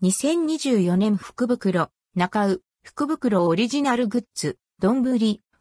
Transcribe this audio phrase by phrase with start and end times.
[0.00, 5.02] 2024年福袋、中尾、福袋オリジナルグッズ、丼、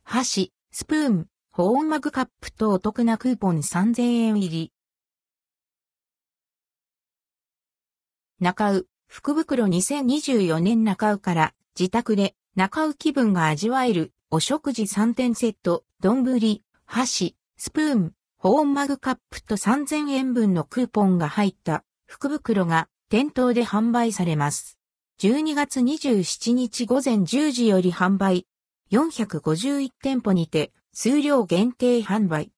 [0.04, 4.74] 箸、スプーン、保温マグカップとお得なクーポン3000円入り。
[8.40, 16.24] 中尾、福袋2024年中尾から自宅で中尾気分が味わえるお食事3点セット、丼、
[16.86, 24.78] 箸、スプーン、保温マグカップと3000円分のクーポンが入った福袋が店頭で販売されます。
[25.22, 28.46] 12月27日午前10時より販売。
[28.92, 32.52] 451店舗にて数量限定販売。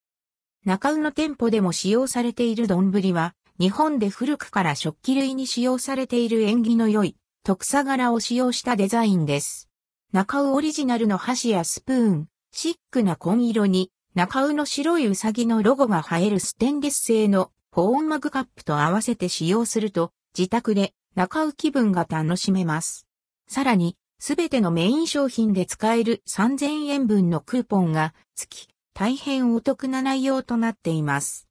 [0.66, 9.70] 中尾の店舗でも使用されている丼は日本で古くから食器類に使用されている縁起の良い特差柄を使用したデザインです。
[10.14, 23.08] 中尾オリジナルの箸やスプーン、シックな紺色に中尾の白いウサギのロゴが映えるステンレス製の保温マグカップと合わせて使用すると自宅で中尾気分が楽しめます。
[23.48, 31.48] さらに、すべてのメイン商品で使える3000円分のクーポンが付き、大変お得な内容となっています。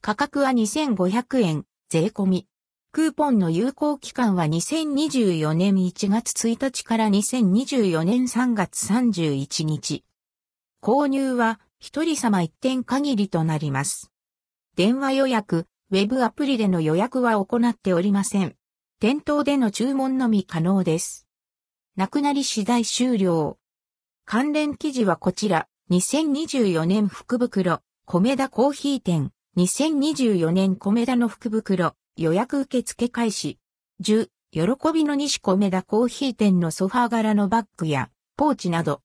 [0.00, 2.46] 価格は2500円、税込み。
[2.92, 10.04] クーポンの有効期間は2024年1月1日から2024年3月31日。
[10.82, 14.10] 購入は一人様一点限りとなります。
[14.74, 18.54] 電話予約、ウェブアプリでの予約は行っておりません。
[19.00, 21.26] 店頭での注文のみ可能です。
[21.96, 23.58] なくなり次第終了。
[24.24, 29.32] 関連記事はこちら、2024年福袋、米田コーヒー店。
[29.56, 33.58] 2024年米田の福袋、予約受付開始。
[34.00, 38.98] 10、喜びの西米田コーヒー店のソファー柄のバッグやポーチなど、